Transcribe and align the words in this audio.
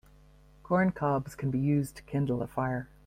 Corn 0.63 0.93
cobs 0.93 1.35
can 1.35 1.51
be 1.51 1.59
used 1.59 1.95
to 1.95 2.01
kindle 2.01 2.41
a 2.41 2.47
fire. 2.47 2.89